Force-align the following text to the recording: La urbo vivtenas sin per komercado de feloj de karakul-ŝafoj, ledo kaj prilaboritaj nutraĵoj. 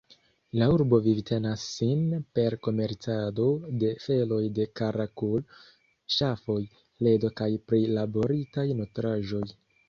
La 0.59 0.67
urbo 0.75 0.97
vivtenas 1.07 1.65
sin 1.73 1.99
per 2.39 2.55
komercado 2.67 3.45
de 3.83 3.91
feloj 4.05 4.39
de 4.61 4.65
karakul-ŝafoj, 4.81 6.59
ledo 7.09 7.33
kaj 7.43 7.51
prilaboritaj 7.73 8.67
nutraĵoj. 8.83 9.45